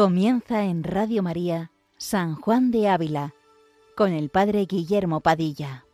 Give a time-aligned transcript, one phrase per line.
[0.00, 3.34] Comienza en Radio María San Juan de Ávila
[3.94, 5.84] con el Padre Guillermo Padilla.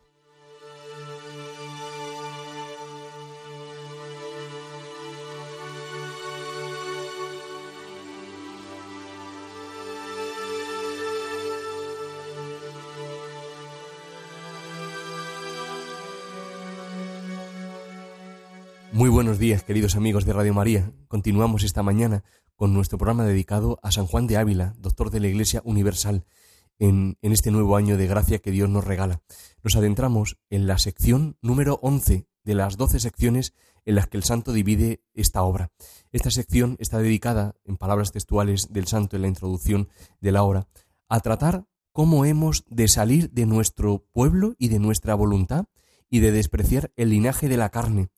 [18.92, 20.92] Muy buenos días, queridos amigos de Radio María.
[21.08, 22.22] Continuamos esta mañana
[22.56, 26.24] con nuestro programa dedicado a San Juan de Ávila, doctor de la Iglesia Universal,
[26.78, 29.22] en, este nuevo año de gracia que Dios nos regala.
[29.62, 34.24] Nos adentramos en la sección número 11 de las 12 secciones en las que el
[34.24, 35.70] santo divide esta obra.
[36.12, 39.88] Esta sección está dedicada, en palabras textuales del santo en la introducción
[40.20, 40.66] de la obra,
[41.08, 45.66] a tratar cómo hemos de salir de nuestro pueblo y de nuestra voluntad
[46.10, 48.08] y de despreciar el linaje de la carne.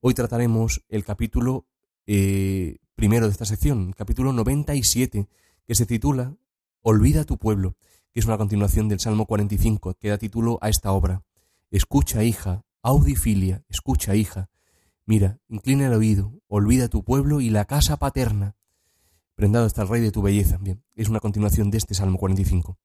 [0.00, 1.66] Hoy trataremos el capítulo
[2.06, 5.28] eh, primero de esta sección, capítulo 97,
[5.66, 6.36] que se titula
[6.82, 7.76] Olvida tu pueblo,
[8.12, 11.22] que es una continuación del Salmo 45, que da título a esta obra.
[11.70, 14.50] Escucha, hija, audifilia, escucha, hija.
[15.06, 18.56] Mira, inclina el oído, olvida tu pueblo y la casa paterna.
[19.34, 20.58] Prendado está el rey de tu belleza.
[20.58, 22.78] Bien, es una continuación de este Salmo 45.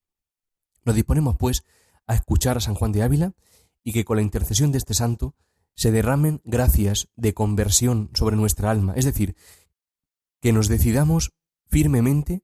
[0.86, 1.64] Nos disponemos, pues,
[2.08, 3.34] a escuchar a San Juan de Ávila
[3.84, 5.36] y que con la intercesión de este santo
[5.76, 9.36] se derramen gracias de conversión sobre nuestra alma, es decir,
[10.46, 11.34] que nos decidamos
[11.66, 12.44] firmemente,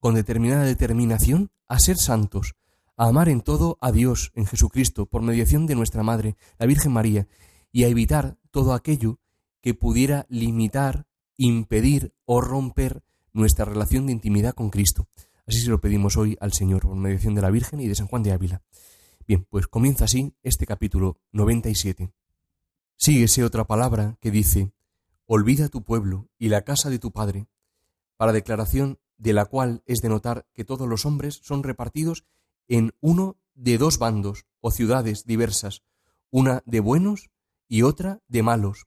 [0.00, 2.54] con determinada determinación, a ser santos,
[2.96, 6.90] a amar en todo a Dios, en Jesucristo, por mediación de nuestra Madre, la Virgen
[6.90, 7.28] María,
[7.70, 9.18] y a evitar todo aquello
[9.60, 13.02] que pudiera limitar, impedir o romper
[13.34, 15.06] nuestra relación de intimidad con Cristo.
[15.46, 18.06] Así se lo pedimos hoy al Señor, por mediación de la Virgen y de San
[18.06, 18.62] Juan de Ávila.
[19.26, 22.10] Bien, pues comienza así este capítulo 97.
[22.96, 24.72] Síguese otra palabra que dice,
[25.30, 27.48] Olvida tu pueblo y la casa de tu padre,
[28.16, 32.24] para declaración de la cual es de notar que todos los hombres son repartidos
[32.66, 35.82] en uno de dos bandos o ciudades diversas,
[36.30, 37.28] una de buenos
[37.68, 38.86] y otra de malos,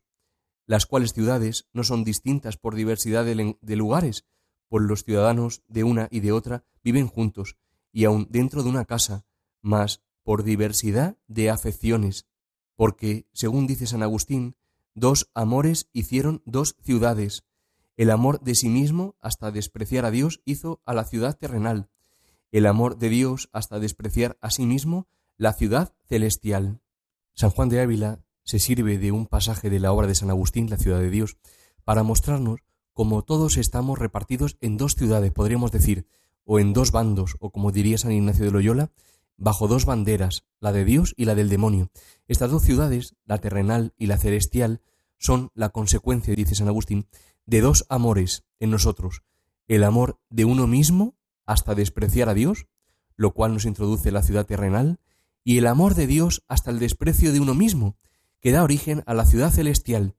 [0.66, 4.26] las cuales ciudades no son distintas por diversidad de, lugares,
[4.68, 7.56] pues los ciudadanos de una y de otra viven juntos,
[7.92, 9.28] y aun dentro de una casa,
[9.62, 12.26] mas por diversidad de afecciones,
[12.76, 14.56] porque, según dice San Agustín,
[14.94, 17.44] Dos amores hicieron dos ciudades.
[17.96, 21.90] El amor de sí mismo hasta despreciar a Dios hizo a la ciudad terrenal.
[22.52, 25.08] El amor de Dios hasta despreciar a sí mismo
[25.38, 26.82] la ciudad celestial.
[27.34, 30.70] San Juan de Ávila se sirve de un pasaje de la obra de San Agustín,
[30.70, 31.38] la ciudad de Dios,
[31.86, 32.60] para mostrarnos
[32.94, 36.06] cómo todos estamos repartidos en dos ciudades, podríamos decir,
[36.44, 38.92] o en dos bandos, o como diría San Ignacio de Loyola,
[39.38, 41.92] bajo dos banderas, la de Dios y la del demonio.
[42.28, 44.82] Estas dos ciudades, la terrenal y la celestial,
[45.18, 47.08] son la consecuencia, dice San Agustín,
[47.46, 49.24] de dos amores en nosotros,
[49.68, 51.16] el amor de uno mismo
[51.46, 52.68] hasta despreciar a Dios,
[53.16, 55.00] lo cual nos introduce la ciudad terrenal,
[55.44, 57.98] y el amor de Dios hasta el desprecio de uno mismo,
[58.40, 60.16] que da origen a la ciudad celestial.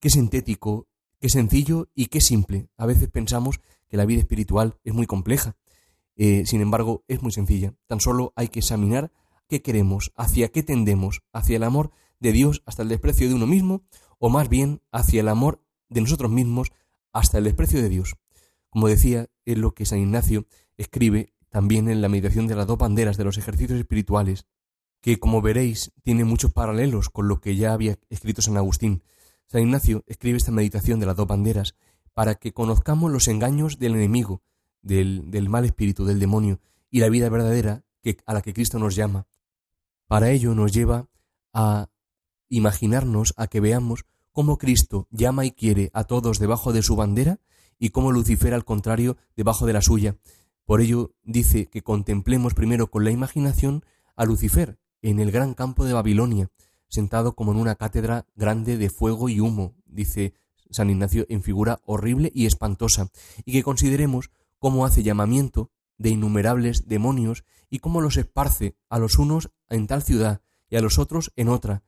[0.00, 0.88] Qué sintético,
[1.20, 2.68] qué sencillo y qué simple.
[2.76, 5.56] A veces pensamos que la vida espiritual es muy compleja,
[6.16, 7.74] eh, sin embargo, es muy sencilla.
[7.86, 9.12] Tan solo hay que examinar
[9.48, 13.46] qué queremos, hacia qué tendemos, hacia el amor de Dios hasta el desprecio de uno
[13.46, 13.82] mismo,
[14.18, 16.72] o más bien hacia el amor de nosotros mismos
[17.12, 18.16] hasta el desprecio de Dios.
[18.70, 22.78] Como decía, es lo que San Ignacio escribe también en la meditación de las dos
[22.78, 24.46] banderas de los ejercicios espirituales,
[25.00, 29.02] que como veréis tiene muchos paralelos con lo que ya había escrito San Agustín.
[29.46, 31.76] San Ignacio escribe esta meditación de las dos banderas
[32.12, 34.42] para que conozcamos los engaños del enemigo,
[34.86, 36.60] del, mal espíritu, del demonio,
[36.90, 39.26] y la vida verdadera que, a la que Cristo nos llama.
[40.06, 41.08] Para ello nos lleva
[41.52, 41.88] a
[42.48, 47.40] imaginarnos, a que veamos cómo Cristo llama y quiere a todos debajo de su bandera
[47.78, 50.16] y cómo Lucifer al contrario debajo de la suya.
[50.64, 53.84] Por ello dice que contemplemos primero con la imaginación
[54.14, 56.50] a Lucifer en el gran campo de Babilonia,
[56.88, 60.34] sentado como en una cátedra grande de fuego y humo, dice
[60.70, 63.10] San Ignacio en figura horrible y espantosa,
[63.44, 64.30] y que consideremos
[64.66, 70.02] cómo hace llamamiento de innumerables demonios y cómo los esparce a los unos en tal
[70.02, 71.84] ciudad y a los otros en otra,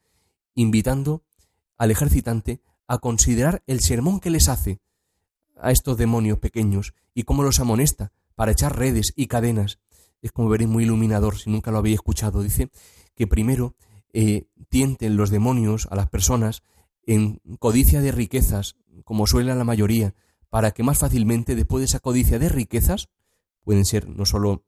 [0.55, 1.25] invitando
[1.77, 4.79] al ejercitante a considerar el sermón que les hace
[5.61, 9.81] a estos demonios pequeños y cómo los amonesta para echar redes y cadenas.
[10.23, 12.45] Es como veréis muy iluminador si nunca lo habéis escuchado.
[12.45, 12.71] Dice
[13.17, 13.75] que primero
[14.13, 16.63] eh, tienten los demonios a las personas
[17.03, 20.15] en codicia de riquezas, como suele la mayoría,
[20.51, 23.09] para que más fácilmente, después de esa codicia de riquezas,
[23.63, 24.65] pueden ser no solo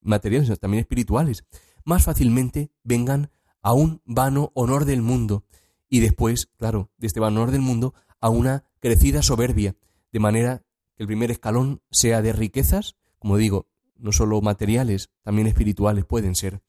[0.00, 1.44] materiales, sino también espirituales,
[1.84, 3.30] más fácilmente vengan
[3.62, 5.44] a un vano honor del mundo
[5.88, 9.76] y después, claro, de este vano honor del mundo, a una crecida soberbia,
[10.12, 10.64] de manera
[10.96, 16.34] que el primer escalón sea de riquezas, como digo, no solo materiales, también espirituales pueden
[16.34, 16.62] ser.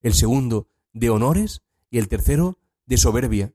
[0.00, 3.54] El segundo, de honores, y el tercero, de soberbia.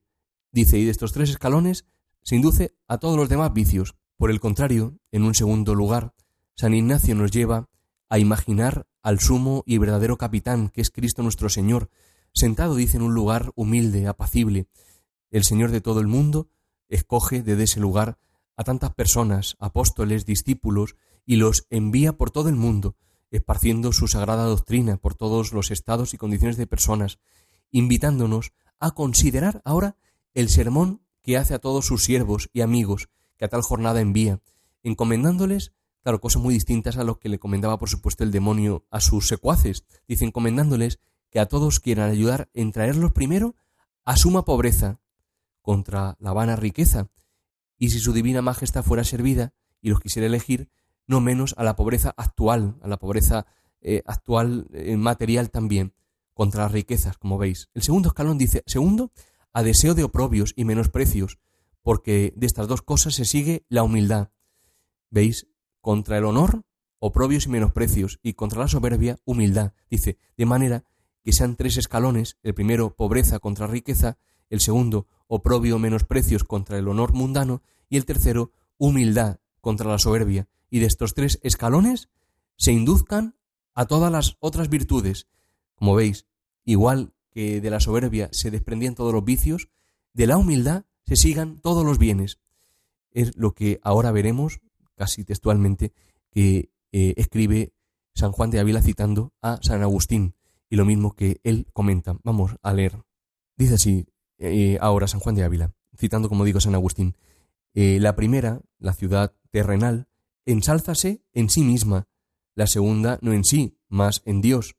[0.52, 1.86] Dice, y de estos tres escalones
[2.24, 3.96] se induce a todos los demás vicios.
[4.18, 6.14] Por el contrario, en un segundo lugar,
[6.56, 7.70] San Ignacio nos lleva
[8.10, 11.92] a imaginar al sumo y verdadero capitán, que es Cristo nuestro Señor,
[12.34, 14.68] sentado, dice, en un lugar humilde, apacible.
[15.30, 16.50] El Señor de todo el mundo
[16.90, 18.18] escoge desde ese lugar
[18.56, 22.96] a tantas personas, apóstoles, discípulos, y los envía por todo el mundo,
[23.30, 27.20] esparciendo su sagrada doctrina por todos los estados y condiciones de personas,
[27.70, 29.96] invitándonos a considerar ahora
[30.34, 34.42] el sermón que hace a todos sus siervos y amigos que a tal jornada envía,
[34.84, 39.00] encomendándoles, claro, cosas muy distintas a lo que le comendaba, por supuesto, el demonio a
[39.00, 39.86] sus secuaces.
[40.08, 41.00] Dice, encomendándoles
[41.30, 43.56] que a todos quieran ayudar en traerlos primero
[44.06, 45.00] a suma pobreza
[45.62, 47.10] contra la vana riqueza,
[47.78, 50.70] y si su divina majestad fuera servida y los quisiera elegir,
[51.06, 53.46] no menos a la pobreza actual, a la pobreza
[53.82, 55.94] eh, actual eh, material también,
[56.34, 57.70] contra las riquezas, como veis.
[57.74, 59.12] El segundo escalón dice, segundo,
[59.54, 61.40] a deseo de oprobios y menosprecios,
[61.88, 64.30] porque de estas dos cosas se sigue la humildad.
[65.10, 65.48] ¿Veis?
[65.80, 66.66] Contra el honor,
[67.00, 69.72] oprobios y menosprecios, y contra la soberbia, humildad.
[69.90, 70.84] Dice, de manera
[71.24, 74.18] que sean tres escalones, el primero, pobreza contra riqueza,
[74.50, 80.50] el segundo, oprobio menosprecios contra el honor mundano, y el tercero, humildad contra la soberbia,
[80.70, 82.10] y de estos tres escalones
[82.58, 83.38] se induzcan
[83.74, 85.30] a todas las otras virtudes.
[85.76, 86.26] Como veis,
[86.66, 89.70] igual que de la soberbia se desprendían todos los vicios,
[90.12, 92.40] de la humildad se sigan todos los bienes.
[93.12, 94.60] Es lo que ahora veremos,
[94.96, 95.94] casi textualmente,
[96.32, 97.74] que eh, escribe
[98.14, 100.36] San Juan de Ávila citando a San Agustín,
[100.70, 102.18] y lo mismo que él comenta.
[102.24, 103.02] Vamos a leer.
[103.56, 104.06] Dice así,
[104.38, 107.16] eh, ahora San Juan de Ávila, citando como digo San Agustín,
[107.74, 110.08] eh, la primera, la ciudad terrenal,
[110.46, 112.08] ensálzase en sí misma,
[112.54, 114.76] la segunda no en sí, mas en Dios.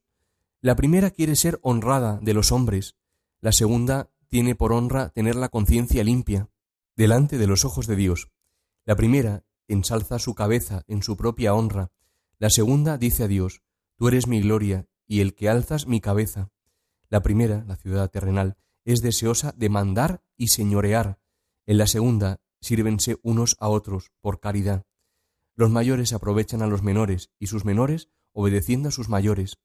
[0.61, 2.95] La primera quiere ser honrada de los hombres,
[3.41, 6.49] la segunda tiene por honra tener la conciencia limpia,
[6.95, 8.29] delante de los ojos de Dios.
[8.85, 11.91] La primera ensalza su cabeza en su propia honra,
[12.37, 13.61] la segunda dice a Dios,
[13.97, 16.51] Tú eres mi gloria y el que alzas mi cabeza.
[17.09, 18.55] La primera, la ciudad terrenal,
[18.85, 21.19] es deseosa de mandar y señorear.
[21.65, 24.85] En la segunda, sírvense unos a otros por caridad.
[25.55, 29.57] Los mayores aprovechan a los menores y sus menores obedeciendo a sus mayores.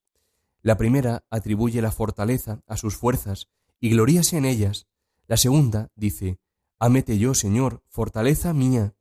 [0.63, 3.49] La primera atribuye la fortaleza a sus fuerzas
[3.85, 4.87] y gloríase en ellas.
[5.27, 6.39] La segunda dice,
[6.79, 8.95] Ámete yo, Señor, fortaleza mía.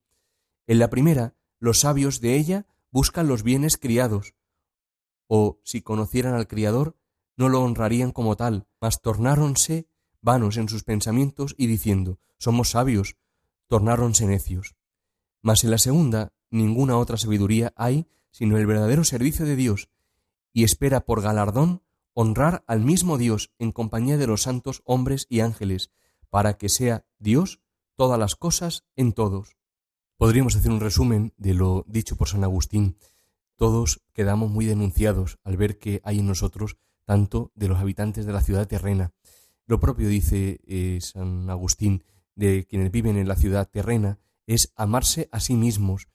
[0.67, 4.35] En la primera, los sabios de ella buscan los bienes criados,
[5.27, 6.97] o si conocieran al Criador,
[7.37, 9.87] no lo honrarían como tal, mas tornáronse
[10.21, 13.15] vanos en sus pensamientos y diciendo, somos sabios,
[13.69, 14.75] tornáronse necios.
[15.41, 19.87] Mas en la segunda, ninguna otra sabiduría hay sino el verdadero servicio de Dios,
[20.51, 21.83] y espera por galardón
[22.13, 25.91] honrar al mismo Dios en compañía de los santos hombres y ángeles,
[26.29, 27.61] para que sea Dios
[27.95, 29.57] todas las cosas en todos.
[30.17, 32.97] Podríamos hacer un resumen de lo dicho por San Agustín.
[33.55, 38.33] Todos quedamos muy denunciados al ver que hay en nosotros tanto de los habitantes de
[38.33, 39.13] la ciudad terrena,
[39.65, 42.03] lo propio dice eh, San Agustín
[42.35, 46.09] de quienes viven en la ciudad terrena es amarse a sí mismos,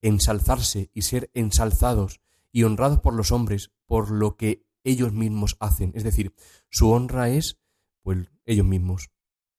[0.00, 2.20] ensalzarse y ser ensalzados
[2.50, 5.92] y honrados por los hombres por lo que ellos mismos hacen.
[5.94, 6.34] Es decir,
[6.68, 7.58] su honra es,
[8.02, 9.10] pues, ellos mismos.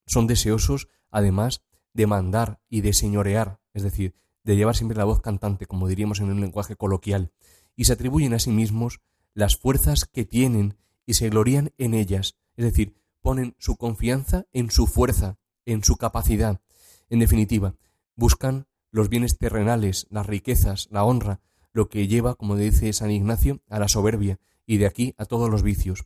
[0.06, 1.64] Son deseosos, además,
[1.94, 6.20] de mandar y de señorear, es decir, de llevar siempre la voz cantante, como diríamos
[6.20, 7.32] en un lenguaje coloquial,
[7.76, 9.02] y se atribuyen a sí mismos
[9.34, 14.70] las fuerzas que tienen y se glorían en ellas, es decir, ponen su confianza en
[14.70, 16.62] su fuerza, en su capacidad.
[17.10, 17.76] En definitiva,
[18.16, 21.42] buscan los bienes terrenales, las riquezas, la honra,
[21.74, 25.50] lo que lleva, como dice San Ignacio, a la soberbia y de aquí a todos
[25.50, 26.06] los vicios.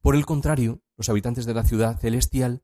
[0.00, 2.62] Por el contrario, los habitantes de la ciudad celestial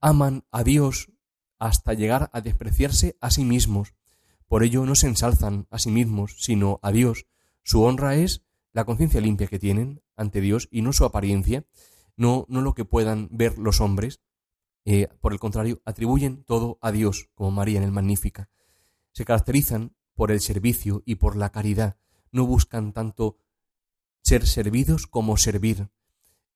[0.00, 1.10] aman a Dios
[1.58, 3.94] hasta llegar a despreciarse a sí mismos.
[4.48, 7.26] Por ello no se ensalzan a sí mismos, sino a Dios.
[7.62, 11.66] Su honra es la conciencia limpia que tienen ante Dios y no su apariencia,
[12.16, 14.20] no, no lo que puedan ver los hombres.
[14.84, 18.48] Eh, por el contrario, atribuyen todo a Dios, como María en el Magnífica.
[19.12, 21.96] Se caracterizan por el servicio y por la caridad.
[22.32, 23.36] No buscan tanto
[24.22, 25.88] ser servidos como servir,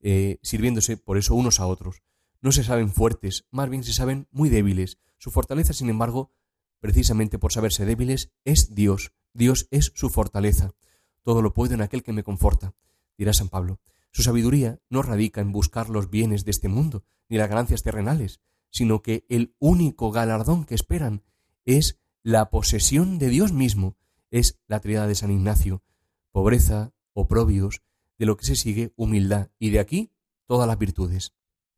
[0.01, 2.03] eh, sirviéndose por eso unos a otros.
[2.41, 4.99] No se saben fuertes, más bien se saben muy débiles.
[5.19, 6.33] Su fortaleza, sin embargo,
[6.81, 9.13] precisamente por saberse débiles, es Dios.
[9.33, 10.75] Dios es su fortaleza.
[11.23, 12.75] Todo lo puedo en aquel que me conforta,
[13.17, 13.81] dirá San Pablo.
[14.13, 18.41] Su sabiduría no radica en buscar los bienes de este mundo, ni las ganancias terrenales,
[18.71, 21.23] sino que el único galardón que esperan
[21.65, 23.97] es la posesión de Dios mismo,
[24.31, 25.83] es la triada de San Ignacio,
[26.31, 27.83] pobreza, oprobios,
[28.19, 30.11] de lo que se sigue humildad, y de aquí
[30.47, 31.33] todas las virtudes.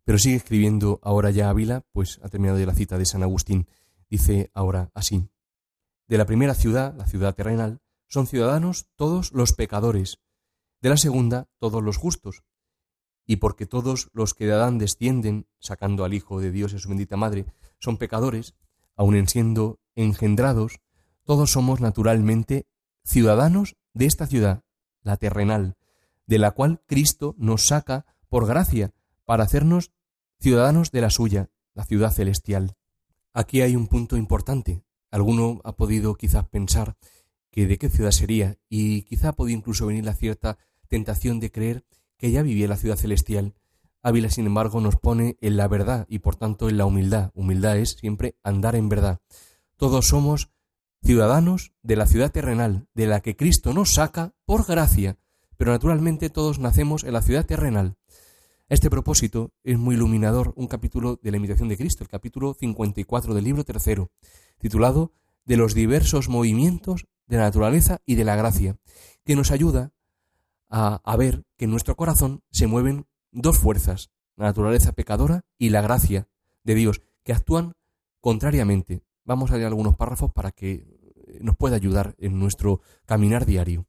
[0.05, 3.69] Pero sigue escribiendo ahora ya Ávila, pues ha terminado ya la cita de San Agustín.
[4.09, 5.29] Dice ahora así.
[6.09, 10.21] De la primera ciudad, la ciudad terrenal, son ciudadanos todos los pecadores,
[10.81, 12.45] de la segunda todos los justos.
[13.27, 16.79] Y porque todos los que de Adán descienden, sacando al Hijo de Dios y a
[16.79, 17.47] su bendita Madre,
[17.81, 18.55] son pecadores,
[18.95, 20.81] aun en siendo engendrados,
[21.25, 22.69] todos somos naturalmente
[23.05, 24.63] ciudadanos de esta ciudad,
[25.07, 25.77] la terrenal,
[26.27, 28.93] de la cual Cristo nos saca por gracia
[29.25, 29.93] para hacernos
[30.41, 32.77] ciudadanos de la suya, la ciudad celestial.
[33.33, 34.83] Aquí hay un punto importante.
[35.11, 36.97] Alguno ha podido quizás pensar
[37.53, 40.59] que de qué ciudad sería y quizá ha podido incluso venir la cierta
[40.89, 41.85] tentación de creer
[42.19, 43.55] que ya vivía la ciudad celestial.
[44.03, 47.31] Ávila, sin embargo, nos pone en la verdad y por tanto en la humildad.
[47.35, 49.21] Humildad es siempre andar en verdad.
[49.77, 50.51] Todos somos
[51.07, 55.19] ciudadanos de la ciudad terrenal, de la que Cristo nos saca por gracia,
[55.57, 57.97] pero naturalmente todos nacemos en la ciudad terrenal.
[58.69, 63.35] este propósito es muy iluminador un capítulo de la imitación de Cristo, el capítulo 54
[63.35, 64.11] del libro tercero,
[64.59, 65.13] titulado
[65.45, 68.77] De los diversos movimientos de la naturaleza y de la gracia,
[69.25, 69.93] que nos ayuda
[70.69, 75.69] a, a ver que en nuestro corazón se mueven dos fuerzas, la naturaleza pecadora y
[75.69, 76.27] la gracia
[76.65, 77.75] de Dios, que actúan
[78.21, 79.05] contrariamente.
[79.25, 80.96] Vamos a leer algunos párrafos para que
[81.41, 83.87] nos pueda ayudar en nuestro caminar diario.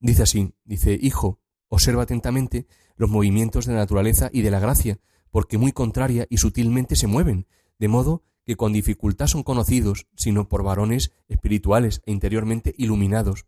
[0.00, 2.66] Dice así, dice, Hijo, observa atentamente
[2.96, 4.98] los movimientos de la naturaleza y de la gracia,
[5.30, 7.46] porque muy contraria y sutilmente se mueven,
[7.78, 13.46] de modo que con dificultad son conocidos, sino por varones espirituales e interiormente iluminados.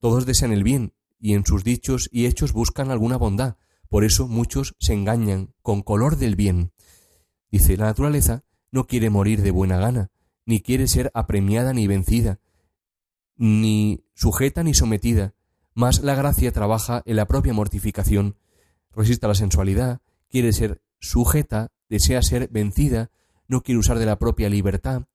[0.00, 3.56] Todos desean el bien, y en sus dichos y hechos buscan alguna bondad,
[3.88, 6.72] por eso muchos se engañan con color del bien.
[7.50, 10.10] Dice, la naturaleza no quiere morir de buena gana,
[10.44, 12.40] ni quiere ser apremiada ni vencida,
[13.42, 15.34] ni sujeta ni sometida,
[15.74, 18.36] mas la gracia trabaja en la propia mortificación,
[18.92, 23.10] resiste la sensualidad, quiere ser sujeta, desea ser vencida,
[23.48, 25.08] no quiere usar de la propia libertad,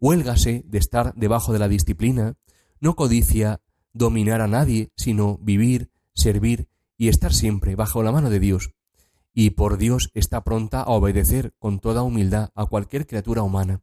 [0.00, 2.38] huélgase de estar debajo de la disciplina,
[2.80, 3.60] no codicia
[3.92, 8.70] dominar a nadie, sino vivir, servir y estar siempre bajo la mano de Dios.
[9.34, 13.82] Y por Dios está pronta a obedecer con toda humildad a cualquier criatura humana.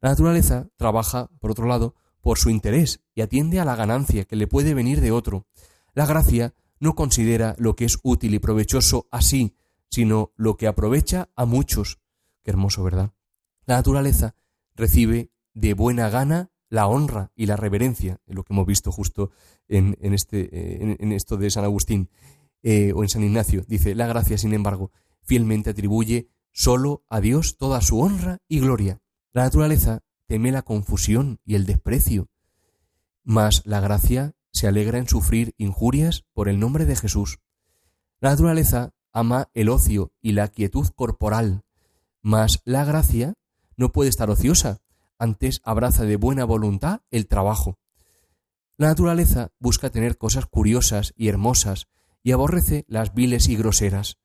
[0.00, 4.36] La naturaleza trabaja, por otro lado, por su interés y atiende a la ganancia que
[4.36, 5.46] le puede venir de otro.
[5.94, 9.56] La gracia no considera lo que es útil y provechoso así,
[9.90, 11.98] sino lo que aprovecha a muchos.
[12.42, 13.12] Qué hermoso, ¿verdad?
[13.66, 14.34] La naturaleza
[14.74, 19.30] recibe de buena gana la honra y la reverencia, lo que hemos visto justo
[19.68, 22.10] en, este, eh, en, esto de San Agustín
[22.62, 23.64] eh, o en San Ignacio.
[23.66, 24.90] Dice, la gracia, sin embargo,
[25.22, 29.00] fielmente atribuye solo a Dios toda su honra y gloria.
[29.32, 32.28] La naturaleza teme la confusión y el desprecio,
[33.24, 37.38] mas la gracia se alegra en sufrir injurias por el nombre de Jesús.
[38.20, 41.62] La naturaleza ama el ocio y la quietud corporal,
[42.22, 43.34] mas la gracia
[43.76, 44.80] no puede estar ociosa,
[45.18, 47.78] antes abraza de buena voluntad el trabajo.
[48.76, 51.88] La naturaleza busca tener cosas curiosas y hermosas
[52.22, 54.18] y aborrece las viles y groseras.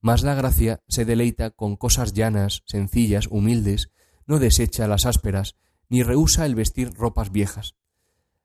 [0.00, 3.90] Mas la gracia se deleita con cosas llanas, sencillas, humildes,
[4.26, 5.56] no desecha las ásperas,
[5.88, 7.74] ni rehúsa el vestir ropas viejas.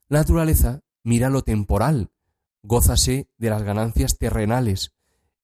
[0.09, 2.11] La naturaleza mira lo temporal,
[2.63, 4.93] gózase de las ganancias terrenales,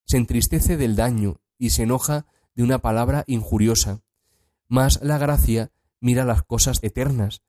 [0.04, 4.02] se entristece del daño y se enoja de una palabra injuriosa.
[4.68, 7.42] Mas la gracia mira las cosas eternas,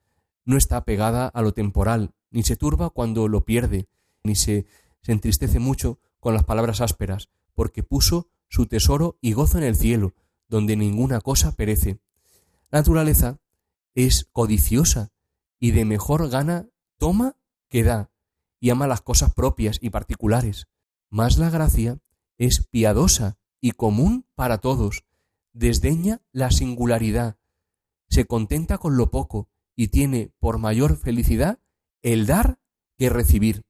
[0.45, 3.87] no está pegada a lo temporal, ni se turba cuando lo pierde,
[4.23, 4.65] ni se,
[5.01, 9.75] se entristece mucho con las palabras ásperas, porque puso su tesoro y gozo en el
[9.75, 10.13] cielo,
[10.47, 11.99] donde ninguna cosa perece.
[12.71, 13.39] Naturaleza
[13.93, 15.11] es codiciosa
[15.59, 16.67] y de mejor gana
[16.97, 17.37] toma
[17.69, 18.11] que da,
[18.59, 20.67] y ama las cosas propias y particulares.
[21.09, 21.99] Mas la gracia
[22.37, 25.05] es piadosa y común para todos,
[25.53, 27.37] desdeña la singularidad,
[28.09, 31.59] se contenta con lo poco y tiene por mayor felicidad
[32.01, 32.59] el dar
[32.97, 33.65] que recibir.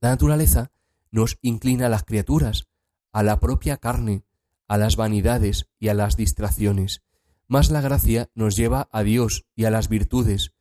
[0.00, 0.72] La naturaleza
[1.10, 2.68] nos inclina a las criaturas,
[3.12, 4.24] a la propia carne,
[4.68, 7.02] a las vanidades y a las distracciones
[7.48, 10.52] más la gracia nos lleva a Dios y a las virtudes,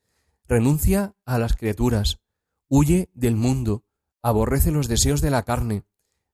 [0.47, 2.19] renuncia a las criaturas,
[2.67, 3.83] huye del mundo,
[4.21, 5.83] aborrece los deseos de la carne,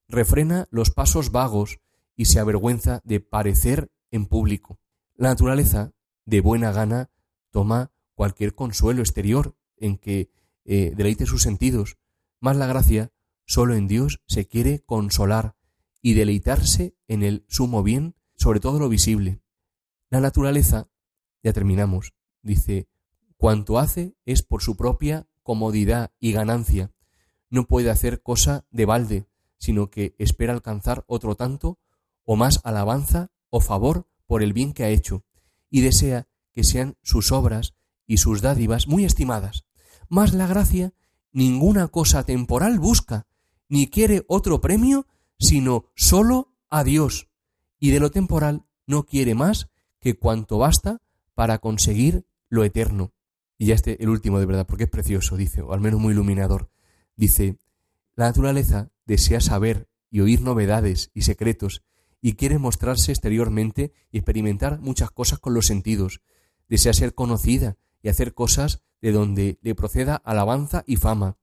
[0.07, 1.79] refrena los pasos vagos
[2.15, 4.79] y se avergüenza de parecer en público.
[5.15, 5.93] La naturaleza,
[6.25, 7.09] de buena gana,
[7.51, 10.29] toma cualquier consuelo exterior en que
[10.65, 11.97] eh, deleite sus sentidos,
[12.39, 13.11] más la gracia,
[13.45, 15.55] solo en Dios se quiere consolar
[16.01, 19.40] y deleitarse en el sumo bien, sobre todo lo visible.
[20.11, 20.89] La naturaleza,
[21.41, 22.89] ya terminamos, dice,
[23.37, 26.91] cuanto hace es por su propia comodidad y ganancia,
[27.49, 29.25] no puede hacer cosa de balde,
[29.57, 31.79] sino que espera alcanzar otro tanto
[32.25, 35.23] o más alabanza o favor por el bien que ha hecho,
[35.69, 37.73] y desea que sean sus obras
[38.05, 39.63] y sus dádivas muy estimadas.
[40.09, 40.93] Mas la gracia
[41.31, 43.27] ninguna cosa temporal busca,
[43.69, 45.07] ni quiere otro premio,
[45.39, 47.29] sino sólo a Dios,
[47.79, 49.70] y de lo temporal no quiere más
[50.01, 51.01] que cuanto basta
[51.35, 53.13] para conseguir lo eterno.
[53.57, 56.13] Y ya este el último de verdad, porque es precioso, dice, o al menos muy
[56.13, 56.69] iluminador.
[57.15, 57.57] Dice,
[58.15, 61.83] la naturaleza desea saber y oír novedades y secretos,
[62.21, 66.21] y quiere mostrarse exteriormente y experimentar muchas cosas con los sentidos.
[66.67, 71.37] Desea ser conocida y hacer cosas de donde le proceda alabanza y fama.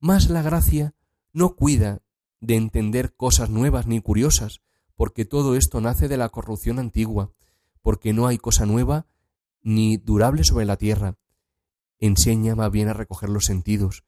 [0.00, 0.94] Mas la gracia
[1.32, 2.02] no cuida
[2.40, 4.60] de entender cosas nuevas ni curiosas,
[4.96, 7.32] porque todo esto nace de la corrupción antigua,
[7.82, 9.06] porque no hay cosa nueva
[9.62, 11.16] ni durable sobre la tierra.
[11.98, 14.04] Enseña más bien a recoger los sentidos,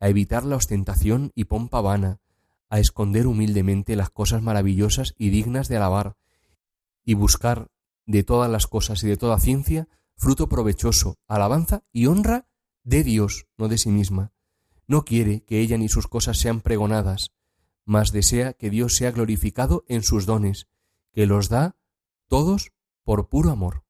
[0.00, 2.20] a evitar la ostentación y pompa vana,
[2.68, 6.16] a esconder humildemente las cosas maravillosas y dignas de alabar,
[7.04, 7.68] y buscar
[8.04, 12.48] de todas las cosas y de toda ciencia fruto provechoso, alabanza y honra
[12.84, 14.32] de Dios, no de sí misma.
[14.86, 17.32] No quiere que ella ni sus cosas sean pregonadas,
[17.84, 20.68] mas desea que Dios sea glorificado en sus dones,
[21.12, 21.76] que los da
[22.28, 22.72] todos
[23.06, 23.84] por puro amor.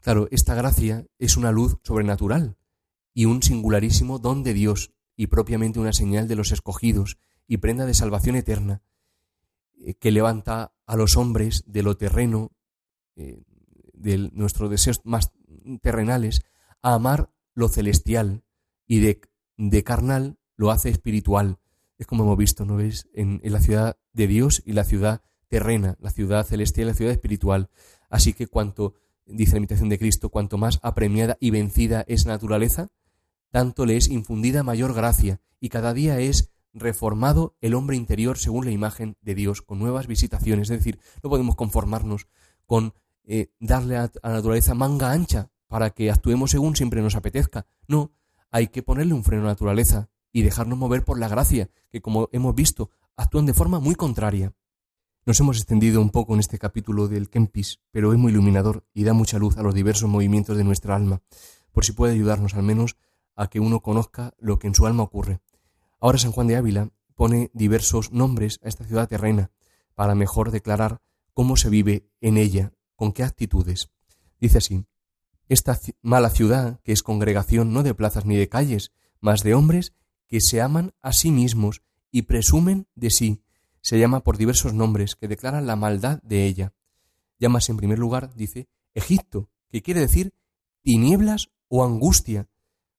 [0.00, 2.58] Claro, esta gracia es una luz sobrenatural
[3.14, 7.86] y un singularísimo don de Dios y propiamente una señal de los escogidos y prenda
[7.86, 8.82] de salvación eterna,
[9.78, 12.50] eh, que levanta a los hombres de lo terreno,
[13.14, 13.44] eh,
[13.92, 15.30] de nuestros deseos más
[15.80, 16.42] terrenales,
[16.82, 18.42] a amar lo celestial
[18.88, 21.60] y de, carnal lo hace espiritual.
[21.96, 23.08] Es como hemos visto, ¿no ves?
[23.14, 26.96] En, en la ciudad de Dios y la ciudad terrena, la ciudad celestial y la
[26.96, 27.68] ciudad espiritual.
[28.10, 28.94] Así que cuanto,
[29.24, 32.88] dice la imitación de Cristo, cuanto más apremiada y vencida es naturaleza,
[33.50, 38.64] tanto le es infundida mayor gracia, y cada día es reformado el hombre interior según
[38.64, 40.70] la imagen de Dios, con nuevas visitaciones.
[40.70, 42.28] Es decir, no podemos conformarnos
[42.66, 42.94] con
[43.24, 47.66] eh, darle a, la naturaleza manga ancha para que actuemos según siempre nos apetezca.
[47.86, 48.12] No,
[48.50, 52.00] hay que ponerle un freno a la naturaleza y dejarnos mover por la gracia, que
[52.00, 54.52] como hemos visto, actúan de forma muy contraria.
[55.26, 59.04] Nos hemos extendido un poco en este capítulo del Kempis, pero es muy iluminador y
[59.04, 61.20] da mucha luz a los diversos movimientos de nuestra alma,
[61.72, 62.96] por si puede ayudarnos al menos
[63.36, 65.40] a que uno conozca lo que en su alma ocurre.
[66.00, 69.50] Ahora San Juan de Ávila pone diversos nombres a esta ciudad terrena
[69.94, 71.02] para mejor declarar
[71.34, 73.90] cómo se vive en ella, con qué actitudes.
[74.40, 74.86] Dice así,
[75.50, 79.92] esta mala ciudad, que es congregación no de plazas ni de calles, mas de hombres
[80.28, 83.42] que se aman a sí mismos y presumen de sí,
[83.80, 86.72] se llama por diversos nombres que declaran la maldad de ella.
[87.38, 90.34] Llámase en primer lugar, dice, Egipto, que quiere decir
[90.82, 92.48] tinieblas o angustia,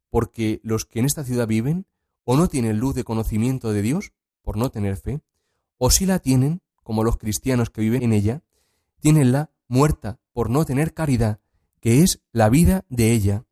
[0.10, 1.86] porque los que en esta ciudad viven
[2.24, 5.22] o no tienen luz de conocimiento de Dios, por no tener fe,
[5.78, 8.44] o si la tienen, como los cristianos que viven en ella,
[9.00, 11.40] tienenla muerta por no tener caridad,
[11.80, 13.46] que es la vida de ella.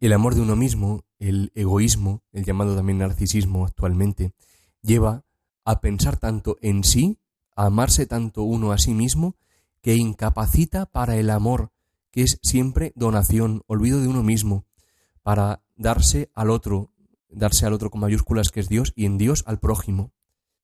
[0.00, 4.32] El amor de uno mismo, el egoísmo, el llamado también narcisismo actualmente,
[4.82, 5.24] lleva
[5.64, 7.18] a pensar tanto en sí,
[7.54, 9.36] a amarse tanto uno a sí mismo,
[9.82, 11.72] que incapacita para el amor,
[12.10, 14.64] que es siempre donación, olvido de uno mismo,
[15.22, 16.90] para darse al otro,
[17.28, 20.12] darse al otro con mayúsculas que es Dios y en Dios al prójimo.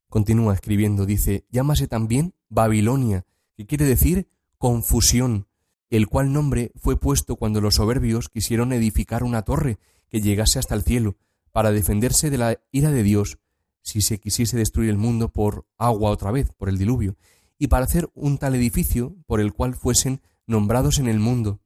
[0.09, 3.25] Continúa escribiendo, dice, llámase también Babilonia,
[3.57, 4.29] que quiere decir
[4.59, 5.47] confusión,
[5.91, 9.79] el cual nombre fue puesto cuando los soberbios quisieron edificar una torre
[10.11, 11.17] que llegase hasta el cielo,
[11.53, 13.39] para defenderse de la ira de Dios,
[13.87, 17.17] si se quisiese destruir el mundo por agua otra vez, por el diluvio,
[17.57, 21.61] y para hacer un tal edificio por el cual fuesen nombrados en el mundo.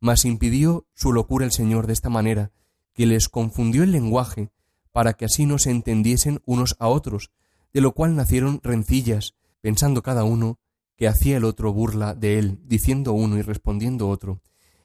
[0.00, 2.50] Mas impidió su locura el Señor de esta manera,
[2.94, 4.50] que les confundió el lenguaje,
[4.90, 7.30] para que así no se entendiesen unos a otros,
[7.74, 10.58] de lo cual nacieron rencillas, pensando cada uno
[10.96, 14.40] que hacía el otro burla de él, diciendo uno y respondiendo otro.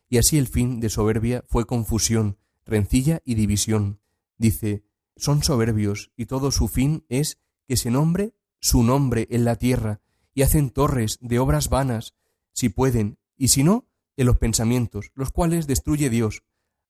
[0.09, 4.01] Y así el fin de soberbia fue confusión, rencilla y división.
[4.37, 4.83] Dice,
[5.15, 10.01] son soberbios, y todo su fin es que se nombre su nombre en la tierra,
[10.33, 12.13] y hacen torres de obras vanas,
[12.53, 16.43] si pueden, y si no, en los pensamientos, los cuales destruye Dios,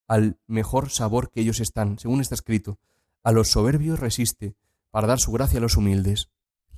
[0.07, 2.77] al mejor sabor que ellos están, según está escrito,
[3.23, 4.55] a los soberbios resiste,
[4.89, 6.29] para dar su gracia a los humildes.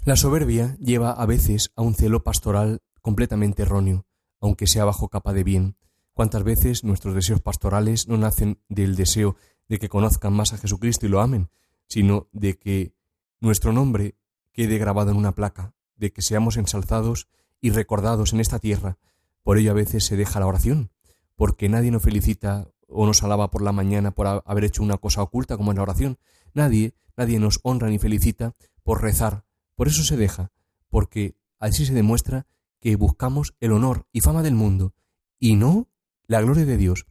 [0.05, 4.05] La soberbia lleva a veces a un celo pastoral completamente erróneo,
[4.39, 5.77] aunque sea bajo capa de bien.
[6.13, 9.35] ¿Cuántas veces nuestros deseos pastorales no nacen del deseo
[9.69, 11.49] de que conozcan más a Jesucristo y lo amen,
[11.87, 12.93] sino de que
[13.39, 14.15] nuestro nombre
[14.51, 17.27] quede grabado en una placa, de que seamos ensalzados
[17.61, 18.97] y recordados en esta tierra?
[19.43, 20.91] Por ello a veces se deja la oración,
[21.35, 25.21] porque nadie nos felicita o nos alaba por la mañana por haber hecho una cosa
[25.21, 26.17] oculta como en la oración.
[26.53, 29.45] Nadie, nadie nos honra ni felicita por rezar.
[29.75, 30.51] Por eso se deja,
[30.89, 32.45] porque así se demuestra
[32.79, 34.93] que buscamos el honor y fama del mundo
[35.39, 35.87] y no
[36.27, 37.05] la gloria de Dios.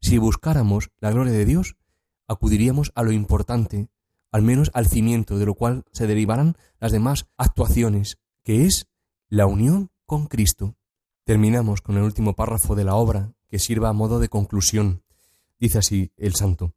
[0.00, 1.76] Si buscáramos la gloria de Dios,
[2.32, 3.88] acudiríamos a lo importante,
[4.30, 8.88] al menos al cimiento de lo cual se derivarán las demás actuaciones, que es
[9.28, 10.76] la unión con Cristo.
[11.24, 15.02] Terminamos con el último párrafo de la obra, que sirva a modo de conclusión.
[15.60, 16.74] Dice así el santo.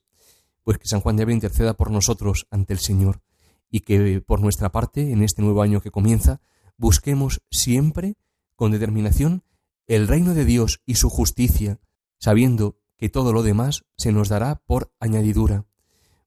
[0.64, 3.22] Pues que San Juan de Ávila interceda por nosotros ante el Señor
[3.70, 6.40] y que por nuestra parte, en este nuevo año que comienza,
[6.78, 8.16] busquemos siempre
[8.56, 9.44] con determinación
[9.88, 11.80] el reino de Dios y su justicia,
[12.20, 15.66] sabiendo que todo lo demás se nos dará por añadidura.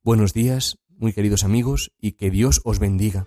[0.03, 3.27] Buenos días, muy queridos amigos, y que Dios os bendiga.